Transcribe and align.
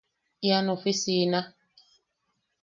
Ian 0.47 0.71
ofisina... 0.73 1.41